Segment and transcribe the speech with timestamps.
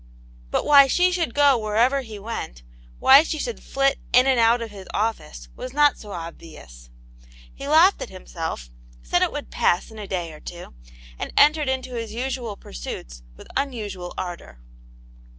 [0.49, 2.63] But why she should go wherever he went,
[2.97, 6.89] why she should flit in and out of his office was not so obvious.
[7.53, 8.71] He laughed at himself,
[9.03, 10.73] said it would pass in a day or two,
[11.19, 14.59] and entered into his usual pursuits with un usual ardour.